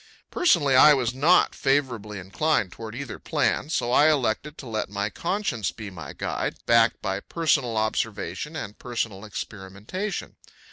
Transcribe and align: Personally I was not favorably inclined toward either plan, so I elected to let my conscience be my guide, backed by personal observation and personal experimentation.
Personally 0.31 0.75
I 0.75 0.95
was 0.95 1.13
not 1.13 1.53
favorably 1.53 2.17
inclined 2.17 2.71
toward 2.71 2.95
either 2.95 3.19
plan, 3.19 3.69
so 3.69 3.91
I 3.91 4.09
elected 4.09 4.57
to 4.57 4.67
let 4.67 4.89
my 4.89 5.11
conscience 5.11 5.71
be 5.71 5.91
my 5.91 6.13
guide, 6.13 6.55
backed 6.65 7.03
by 7.03 7.19
personal 7.19 7.77
observation 7.77 8.55
and 8.55 8.79
personal 8.79 9.23
experimentation. 9.23 10.37